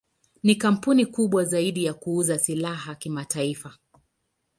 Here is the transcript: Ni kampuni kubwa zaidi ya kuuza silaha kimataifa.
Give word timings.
Ni 0.43 0.55
kampuni 0.55 1.05
kubwa 1.05 1.43
zaidi 1.45 1.83
ya 1.85 1.93
kuuza 1.93 2.39
silaha 2.39 2.95
kimataifa. 2.95 3.75